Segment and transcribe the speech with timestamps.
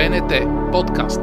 [0.00, 0.32] БНТ
[0.72, 1.20] подкаст.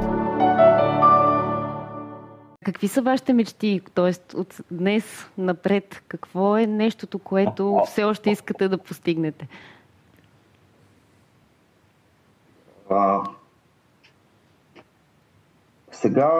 [2.66, 3.82] Какви са вашите мечти?
[3.94, 9.48] Тоест от днес напред, какво е нещото, което все още искате да постигнете?
[12.90, 13.24] А,
[15.92, 16.32] сега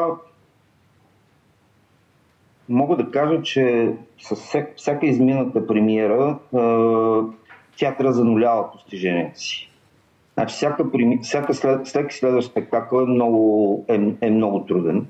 [2.70, 4.36] мога да кажа, че с
[4.76, 6.40] всяка измината премиера
[7.80, 9.72] театъра занулява постижението си.
[10.38, 10.86] Значи всяка,
[11.22, 15.08] всяка след, всеки следващ спектакъл е много, е, е много труден,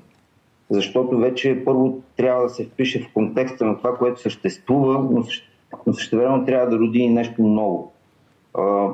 [0.70, 5.24] защото вече първо трябва да се впише в контекста на това, което съществува, но,
[5.86, 7.92] но същевременно трябва да роди и нещо ново.
[8.54, 8.88] А,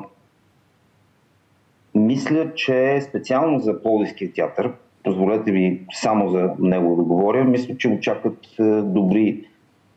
[1.94, 4.72] мисля, че специално за Плодивския театър,
[5.04, 8.46] позволете ми само за него да говоря, мисля, че очакват
[8.94, 9.44] добри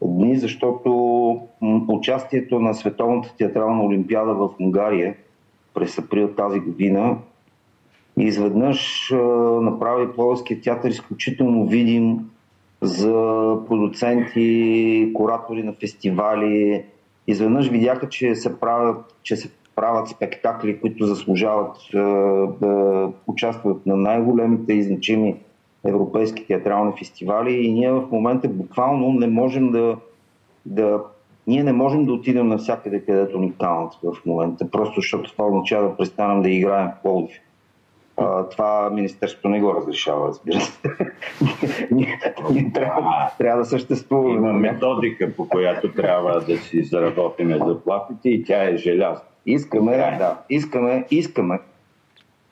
[0.01, 0.91] дни, защото
[1.87, 5.15] участието на Световната театрална олимпиада в Унгария
[5.77, 7.17] през април тази година
[8.17, 9.11] изведнъж
[9.61, 12.19] направи Пловския театър изключително видим
[12.81, 13.11] за
[13.67, 16.85] продуценти, куратори на фестивали.
[17.27, 21.77] Изведнъж видяха, че се правят, че се правят спектакли, които заслужават
[22.61, 25.35] да участват на най-големите и значими
[25.85, 29.97] европейски театрални фестивали и ние в момента буквално не можем да,
[30.65, 31.03] да
[31.47, 35.89] ние не можем да отидем навсякъде, където ни канат в момента, просто защото това означава
[35.89, 37.37] да престанем да играем в Пловдив.
[38.51, 40.79] това Министерството не го разрешава, разбира се.
[41.91, 42.19] ние,
[42.51, 44.35] ние трябва, трябва да съществуваме.
[44.35, 49.21] Има методика, по която трябва да си заработиме заплатите и тя е желязна.
[49.45, 51.59] Искаме, да, искаме, искаме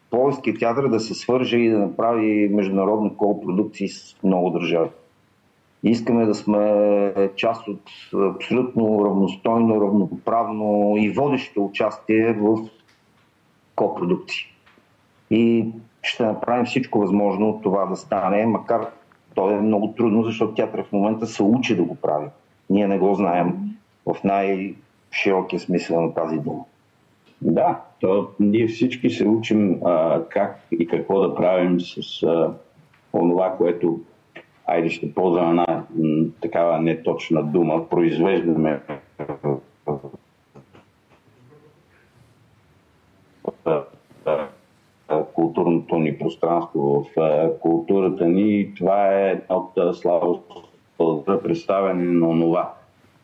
[0.10, 4.90] Полския театър да се свърже и да направи международни колпродукции с много държави.
[5.88, 7.82] Искаме да сме част от
[8.36, 12.58] абсолютно равностойно, равноправно и водещо участие в
[13.76, 14.46] копродукции.
[15.32, 15.66] И
[16.02, 18.88] ще направим всичко възможно от това да стане, макар
[19.36, 22.28] то е много трудно, защото театър в момента се учи да го прави.
[22.70, 23.54] Ние не го знаем
[24.06, 26.64] в най-широкия смисъл на тази дума.
[27.42, 32.54] Да, то ние всички се учим а, как и какво да правим с а,
[33.14, 34.00] онова, което,
[34.68, 35.84] айде ще ползвам една
[36.42, 38.82] такава неточна дума, произвеждаме
[45.34, 48.74] културното ни пространство, в културата ни.
[48.76, 50.52] Това е от слабост
[51.44, 52.74] представяне на това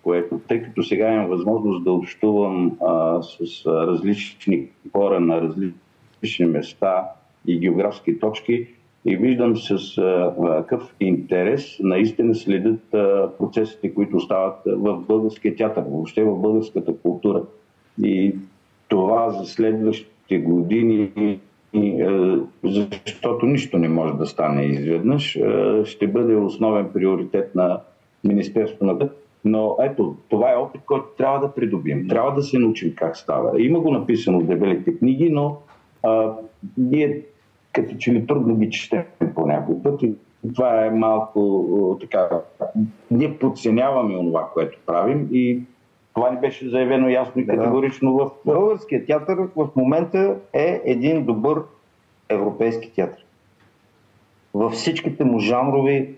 [0.04, 7.10] което, тъй като сега имам възможност да общувам а, с различни хора на различни места
[7.48, 8.68] и географски точки
[9.06, 15.84] и виждам с а, какъв интерес наистина следят а, процесите, които стават в българския театър,
[15.90, 17.44] въобще в българската култура.
[18.04, 18.36] И
[18.88, 21.40] това за следващите години
[22.64, 25.40] защото нищо не може да стане изведнъж,
[25.84, 27.80] ще бъде основен приоритет на
[28.24, 29.10] Министерството на
[29.46, 32.08] но ето, това е опит, който трябва да придобием.
[32.08, 33.62] Трябва да се научим как става.
[33.62, 35.58] Има го написано в дебелите книги, но
[36.04, 36.34] а,
[36.78, 37.22] ние
[37.74, 39.04] като че ли трудно ги четем
[39.36, 40.04] по някой път.
[40.04, 40.14] И
[40.56, 42.30] това е малко така.
[43.12, 45.62] Ние подценяваме това, което правим и
[46.14, 48.30] това ни беше заявено ясно и категорично в...
[48.46, 51.62] Българският театър в момента е един добър
[52.30, 53.26] европейски театър.
[54.54, 56.16] Във всичките му жанрови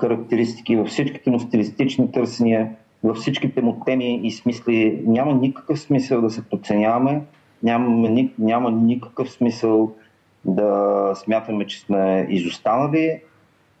[0.00, 2.70] характеристики, във всичките му стилистични търсения,
[3.04, 5.02] във всичките му теми и смисли.
[5.06, 7.22] Няма никакъв смисъл да се подценяваме,
[7.62, 9.92] няма, няма никакъв смисъл
[10.44, 13.20] да смятаме, че сме изостанали.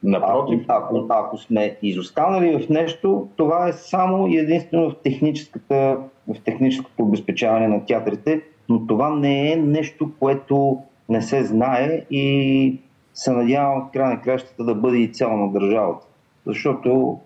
[0.02, 0.64] Напротив.
[0.68, 5.98] Ако, ако, ако сме изостанали в нещо, това е само и единствено в, техническата,
[6.28, 12.78] в техническото обезпечаване на театрите, но това не е нещо, което не се знае и
[13.14, 16.06] се надявам в края на кращата да бъде и цяло на държавата.
[16.46, 17.18] Защото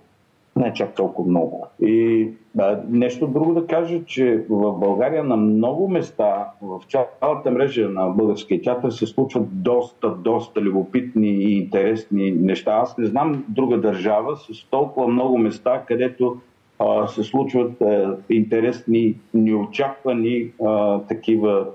[0.59, 1.67] не е чак толкова много.
[1.83, 7.89] И да, нещо друго да кажа, че в България на много места, в цялата мрежа
[7.89, 12.73] на българския театър се случват доста, доста любопитни и интересни неща.
[12.73, 16.37] Аз не знам друга държава с толкова много места, където
[16.79, 21.67] а, се случват а, интересни, неочаквани а, такива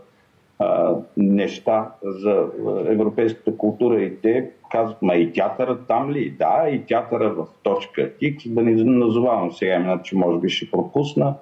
[0.63, 2.47] а, неща за
[2.87, 6.29] европейската култура и те казват, ма и театъра там ли?
[6.29, 11.33] Да, и театъра в точка X, да не назовавам сега, иначе може би ще пропусна,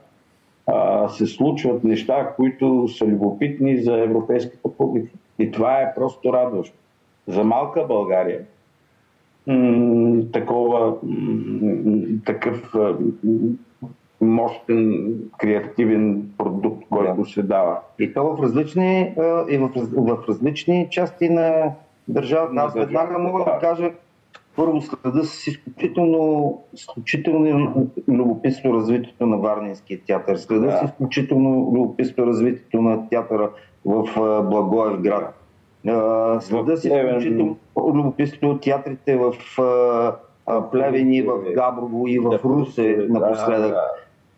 [0.67, 5.11] а, се случват неща, които са любопитни за европейската публика.
[5.39, 6.75] И това е просто радващо.
[7.27, 8.41] За малка България
[10.31, 10.95] такова,
[12.25, 12.75] такъв
[14.21, 17.29] мощен креативен продукт, който да.
[17.29, 17.79] се дава.
[17.99, 19.15] И то в различни,
[19.49, 21.71] и в, в различни части на
[22.07, 22.53] държавата.
[22.55, 23.91] Аз веднага мога да кажа,
[24.55, 30.37] първо следа с изключително, изключително любопитно развитието на Варнинския театър.
[30.37, 30.77] Следа да.
[30.77, 33.49] с изключително любопитно развитието на театъра
[33.85, 34.05] в
[34.49, 35.33] Благоев град.
[36.43, 39.33] Следа с изключително любопитно театрите в
[40.71, 43.75] Плевени, в Габрово и в Русе напоследък.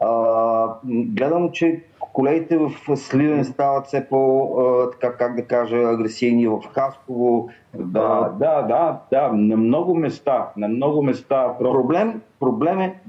[0.05, 1.83] А, гледам, че
[2.13, 7.49] колегите в Сливен стават все по, а, така как да кажа, агресивни в Хасково.
[7.75, 11.57] Да, да, да, да, на много места, на много места.
[11.59, 12.99] Проблем, проблем е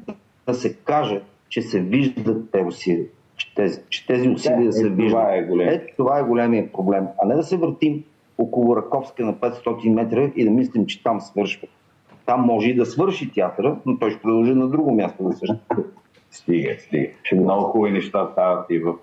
[0.47, 3.07] да се каже, че се виждат те усилия.
[3.37, 5.21] Че тези, че тези усилия да, се е, виждат.
[5.21, 5.69] Това е, голем.
[5.69, 7.07] Ето, това е големия проблем.
[7.23, 8.05] А не да се въртим
[8.39, 11.69] около Раковска на 500 метра и да мислим, че там свършва.
[12.27, 15.85] Там може и да свърши театъра, но той ще продължи на друго място да съществува.
[16.35, 17.13] Стига, стига.
[17.33, 18.95] Много хубави неща стават и в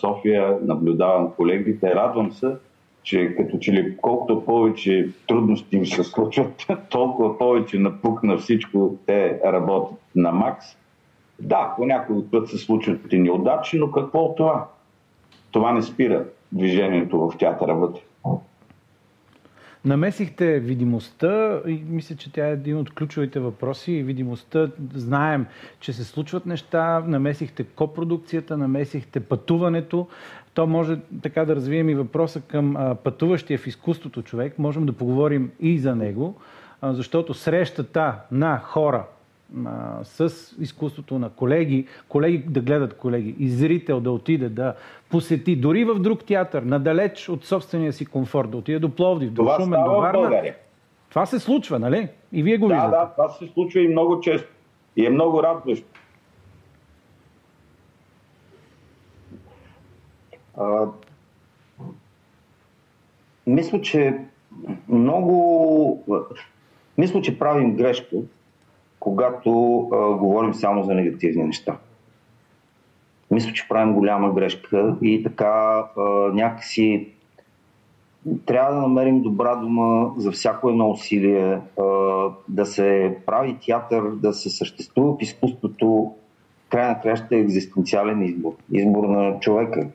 [0.00, 0.58] София.
[0.62, 1.94] Наблюдавам колегите.
[1.94, 2.56] Радвам се,
[3.02, 9.40] че като че ли колкото повече трудности им се случват, толкова повече напукна всичко, те
[9.44, 10.66] работят на макс.
[11.40, 14.68] Да, по някой път се случват и неудачи, но какво от това?
[15.50, 18.00] Това не спира движението в театъра вътре.
[19.84, 24.02] Намесихте видимостта и мисля, че тя е един от ключовите въпроси.
[24.02, 25.46] Видимостта, знаем,
[25.80, 30.08] че се случват неща, намесихте копродукцията, намесихте пътуването.
[30.54, 34.58] То може така да развием и въпроса към пътуващия в изкуството човек.
[34.58, 36.34] Можем да поговорим и за него,
[36.82, 39.04] защото срещата на хора,
[39.66, 44.74] а, с изкуството на колеги, колеги да гледат колеги и зрител да отиде да
[45.10, 49.48] посети дори в друг театър, надалеч от собствения си комфорт, да отиде до Пловдив, до
[49.60, 50.42] Шумен, до Варна.
[51.10, 52.08] Това се случва, нали?
[52.32, 52.90] И вие го да, виждате.
[52.90, 54.48] Да, това се случва и много често.
[54.96, 55.86] И е много радващо.
[63.46, 64.18] мисля, че
[64.88, 66.24] много...
[66.98, 68.16] Мисля, че правим грешка,
[69.08, 71.76] когато а, говорим само за негативни неща.
[73.30, 76.02] Мисля, че правим голяма грешка и така а,
[76.34, 77.08] някакси
[78.46, 81.84] трябва да намерим добра дума за всяко едно усилие, а,
[82.48, 86.14] да се прави театър, да се съществува в изкуството,
[86.70, 88.52] край на краща е екзистенциален избор.
[88.72, 89.88] Избор на човека.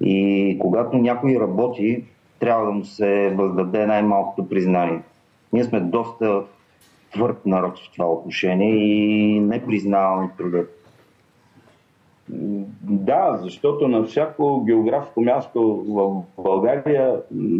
[0.00, 2.04] И когато някой работи,
[2.38, 5.00] трябва да му се въздаде най-малкото признание.
[5.52, 6.42] Ние сме доста
[7.12, 10.64] твърд народ в това отношение и не признавам труда.
[12.82, 17.16] Да, защото на всяко географско място в България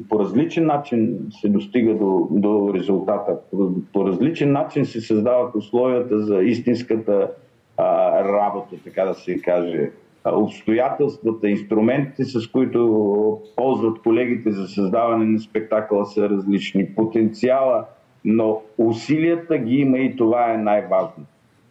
[0.09, 3.39] по различен начин се достига до, до резултата.
[3.51, 7.31] По, по различен начин се създават условията за истинската
[7.77, 9.91] а, работа, така да се каже.
[10.25, 16.95] Обстоятелствата, инструментите, с които ползват колегите за създаване на спектакъла са различни.
[16.95, 17.85] Потенциала
[18.25, 21.25] но усилията ги има и това е най-важно.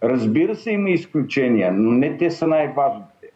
[0.04, 3.28] Разбира се, има изключения, но не те са най-важните.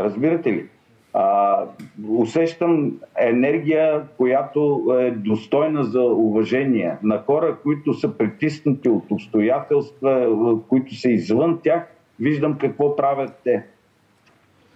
[0.00, 0.66] Разбирате ли?
[1.12, 1.64] А,
[2.08, 10.94] усещам енергия, която е достойна за уважение на хора, които са притиснати от обстоятелства, които
[10.94, 11.86] са извън тях.
[12.20, 13.64] Виждам какво правят те.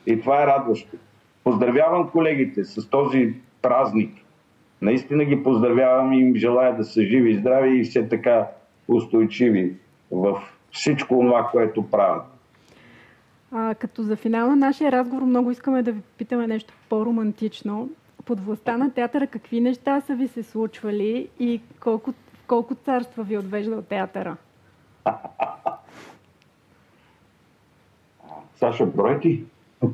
[0.06, 0.96] И това е радващо.
[1.44, 4.12] Поздравявам колегите с този празник.
[4.82, 8.46] Наистина ги поздравявам и им желая да са живи и здрави и все така
[8.88, 9.74] устойчиви
[10.10, 12.22] в всичко това, което правят.
[13.52, 17.88] А, като за финал на нашия разговор много искаме да ви питаме нещо по-романтично.
[18.24, 22.14] Под властта на театъра какви неща са ви се случвали и колко,
[22.46, 24.36] колко царства ви отвежда от театъра?
[28.56, 29.44] Саша, брой ти?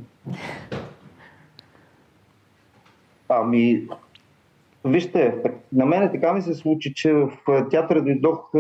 [3.28, 3.88] Ами,
[4.87, 7.31] Вижте, на мен така ми се случи, че в
[7.71, 8.50] театъра дойдох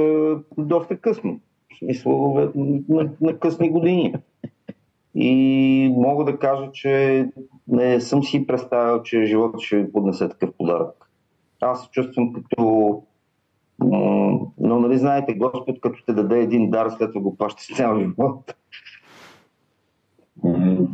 [0.58, 1.40] доста късно.
[1.74, 2.34] В смисъл
[2.88, 4.14] на, на късни години.
[5.14, 7.26] И мога да кажа, че
[7.68, 11.10] не съм си представил, че живота ще ви поднесе такъв подарък.
[11.60, 13.02] Аз се чувствам като...
[14.58, 17.98] Но нали знаете, Господ като те даде един дар, след това го плаща с цял
[17.98, 18.54] живот.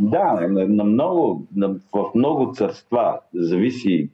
[0.01, 4.11] Да, на, много, на, в много царства зависи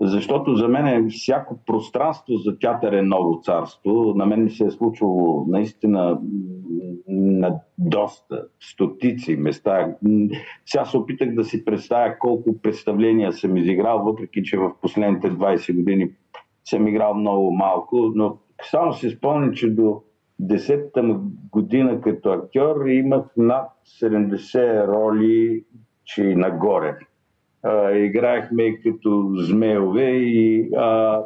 [0.00, 4.14] защото за мен е всяко пространство за театър е ново царство.
[4.16, 6.20] На мен ми се е случвало наистина
[7.08, 9.94] на доста, стотици места.
[10.66, 15.76] Сега се опитах да си представя колко представления съм изиграл, въпреки че в последните 20
[15.76, 16.10] години
[16.64, 18.38] съм играл много малко, но
[18.70, 20.02] само си спомням, че до
[20.38, 21.20] десетата
[21.52, 23.70] година като актьор имах над
[24.02, 25.64] 70 роли,
[26.04, 26.96] че и нагоре.
[27.62, 31.22] А, играехме като змеове и а,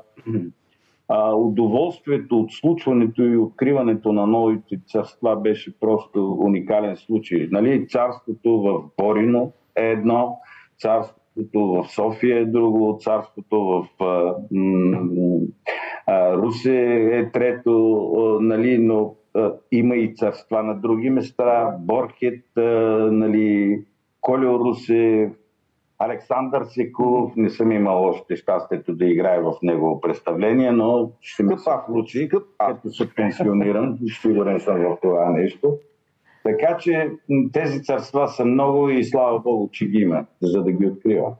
[1.09, 7.49] а, удоволствието от случването и откриването на новите царства беше просто уникален случай.
[7.51, 10.39] Нали, царството в Борино е едно,
[10.79, 14.35] царството в София е друго, царството в а,
[16.07, 22.57] а, Русе е трето, а, нали, но а, има и царства на други места, Борхет,
[22.57, 22.63] а,
[23.13, 23.79] нали,
[24.21, 25.31] Колио Русе,
[26.03, 31.59] Александър Секулов, не съм имал още щастието да играе в негово представление, но ще ми
[31.59, 35.79] се случи, като се пенсионирам, сигурен съм в това нещо.
[36.43, 37.11] Така че
[37.53, 41.35] тези царства са много и слава Богу, че ги има, за да ги открива.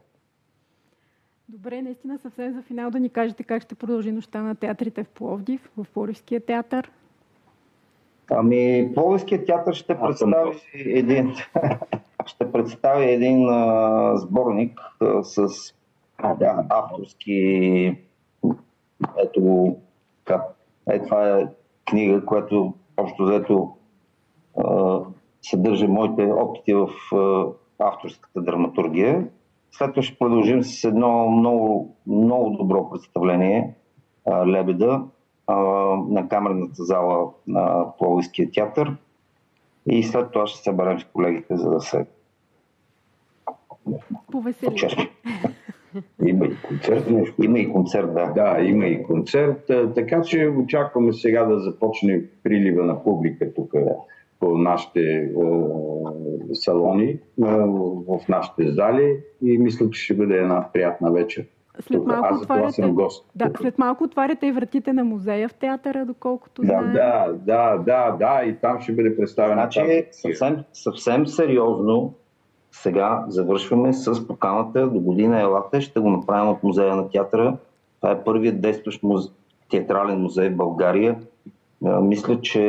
[1.49, 5.09] Добре, наистина съвсем за финал да ни кажете как ще продължи нощта на театрите в
[5.09, 6.91] Пловдив, в Пловдивския театър.
[8.31, 11.33] Ами, Пловдивския театър ще представи един,
[12.25, 15.45] ще представи един а, сборник а, с
[16.39, 17.97] да, авторски
[19.17, 19.75] ето
[20.25, 20.41] как,
[20.89, 21.47] е, това е
[21.85, 23.73] книга, която общо взето
[25.41, 27.45] съдържа моите опити в а,
[27.79, 29.27] авторската драматургия.
[29.71, 33.75] След това ще продължим с едно много, много добро представление
[34.27, 35.03] а, Лебеда
[35.47, 35.55] а,
[36.09, 38.97] на камерната зала на Пловдивския театър.
[39.89, 42.05] И след това ще се съберем с колегите, за да се
[44.31, 45.09] Повесели.
[46.25, 47.05] Има и концерт.
[47.43, 48.25] Има и концерт, да.
[48.25, 49.71] Да, има и концерт.
[49.95, 53.73] Така че очакваме сега да започне прилива на публика тук
[54.39, 55.29] по нашите е,
[56.53, 57.19] салони, е,
[58.07, 61.45] в нашите зали и мисля, че ще бъде една приятна вечер.
[61.79, 63.25] След малко, Аз отваряте, съм гост.
[63.35, 66.93] да, след малко отваряте и вратите на музея в театъра, доколкото Да, знаем.
[66.93, 72.13] Да, да, да, да, и там ще бъде представена Значи, съвсем, съвсем сериозно
[72.71, 75.81] сега завършваме с поканата до година елата.
[75.81, 77.57] Ще го направим от музея на театъра.
[78.01, 79.29] Това е първият действащ музе...
[79.69, 81.19] театрален музей в България.
[81.85, 82.61] А, мисля, че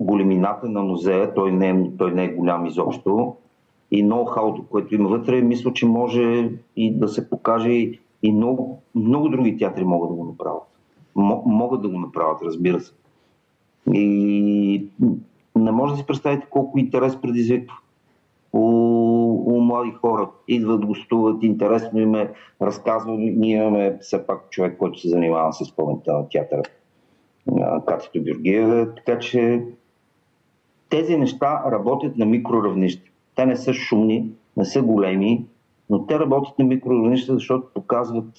[0.00, 3.36] големината на музея, той не, е, той не е голям изобщо,
[3.92, 7.70] и ноу-хауто, което има вътре, мисля, че може и да се покаже
[8.22, 10.62] и, много, много други театри могат да го направят.
[11.46, 12.92] Могат да го направят, разбира се.
[13.92, 14.86] И
[15.56, 17.76] не може да си представите колко интерес предизвиква
[18.52, 18.60] у,
[19.46, 20.30] у млади хора.
[20.48, 22.32] Идват, гостуват, интересно им е,
[22.62, 23.18] разказват.
[23.18, 26.62] Ние имаме все пак човек, който се занимава с паметта на театъра.
[27.86, 28.94] Катито Георгиева.
[28.94, 29.64] Така че
[30.88, 33.11] тези неща работят на микроравнище.
[33.34, 35.46] Те не са шумни, не са големи,
[35.90, 38.34] но те работят на микроравнище, защото показват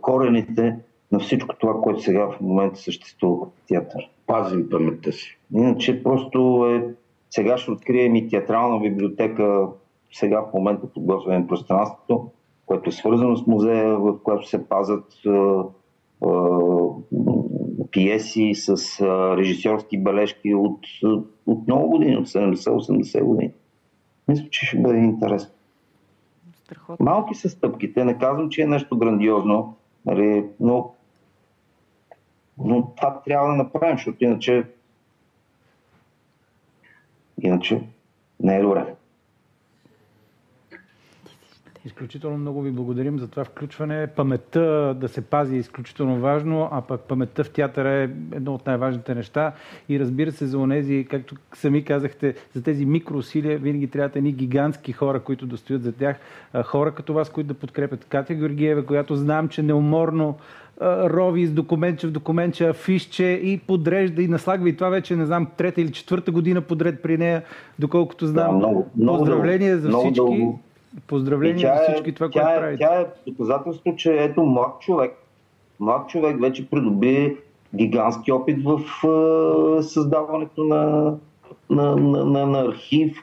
[0.00, 0.76] корените
[1.12, 4.10] на всичко това, което сега в момента съществува в театър.
[4.26, 5.38] Пазим паметта си.
[5.54, 6.94] Иначе просто е...
[7.30, 9.68] Сега ще открием и театрална библиотека,
[10.12, 12.30] сега в момента подготвяме пространството,
[12.66, 16.30] което е свързано с музея, в което се пазят е, е,
[17.90, 19.06] пиеси с е,
[19.36, 20.78] режисьорски бележки от,
[21.46, 23.52] от много години, от 70-80 години.
[24.28, 25.54] Мисля, че ще бъде интересно.
[26.64, 27.04] Страхотно.
[27.04, 29.76] Малки са стъпките, не казвам, че е нещо грандиозно,
[30.06, 30.94] нали, но,
[32.58, 34.64] но това трябва да направим, защото иначе
[37.42, 37.82] иначе
[38.40, 38.94] не е добре.
[41.84, 44.06] Изключително много ви благодарим за това включване.
[44.06, 48.66] Паметта да се пази е изключително важно, а пък паметта в театъра е едно от
[48.66, 49.52] най-важните неща.
[49.88, 54.92] И разбира се, за онези, както сами казахте, за тези микроусилия винаги трябват едни гигантски
[54.92, 56.16] хора, които да стоят за тях.
[56.64, 58.04] Хора като вас, които да подкрепят.
[58.04, 60.36] Катя Георгиева, която знам, че неуморно
[60.82, 64.68] рови с документче в документче, афишче и подрежда и наслагва.
[64.68, 67.42] И това вече, не знам, трета или четвърта година подред при нея,
[67.78, 68.50] доколкото знам.
[68.50, 70.16] Да, много, много Поздравления за много всички.
[70.16, 70.60] дълго.
[71.06, 72.84] Поздравления тя за е- всички това, тя което е, правите.
[72.84, 75.16] Тя е доказателство, че ето млад човек,
[75.80, 77.36] млад човек вече придоби
[77.74, 81.14] гигантски опит в е, създаването на,
[81.70, 83.16] на, на, на, на архив,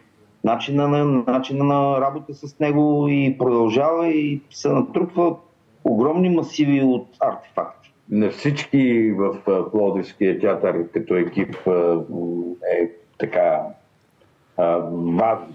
[0.44, 5.36] начина на, начина на работа с него и продължава и се натрупва
[5.84, 7.94] огромни масиви от артефакти.
[8.10, 11.56] На всички в а, Пловдивския театър като екип
[12.80, 13.62] е така
[14.58, 15.54] а, важно.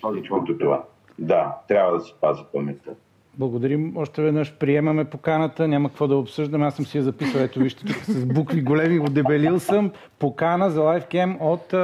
[0.00, 0.84] Точно това.
[1.18, 2.90] Да, трябва да се пази паметта.
[3.38, 4.54] Благодарим още веднъж.
[4.54, 5.68] Приемаме поканата.
[5.68, 6.66] Няма какво да обсъждаме.
[6.66, 7.40] Аз съм си я записал.
[7.40, 9.00] Ето вижте тук с букви големи.
[9.00, 9.92] Отдебелил съм.
[10.18, 11.74] Покана за лайфкем от,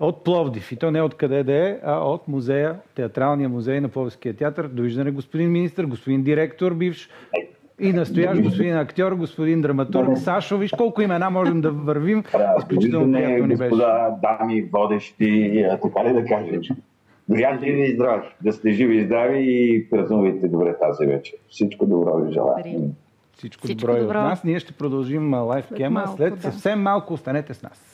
[0.00, 0.72] от Пловдив.
[0.72, 4.68] И то не от къде да е, а от музея, театралния музей на Пловдивския театър.
[4.68, 7.08] Довиждане, господин министр, господин директор, бивш.
[7.80, 12.24] И настоящ господин актьор, господин драматург, Сашо, виж колко имена можем да вървим.
[12.58, 13.70] Изключително приятно ни беше.
[13.70, 16.60] Господа, дами, водещи, така ли да кажем?
[17.28, 18.28] Приятели и здрави.
[18.40, 21.38] Да сте живи и здрави и празнувайте добре тази вечер.
[21.48, 22.64] Всичко добро ви желая.
[23.36, 24.44] Всичко, Всичко добро, добро от нас.
[24.44, 26.42] Ние ще продължим лайф кема след, след да.
[26.42, 27.14] съвсем малко.
[27.14, 27.88] Останете с нас.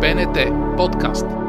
[0.00, 0.38] БНТ
[0.76, 1.41] подкаст.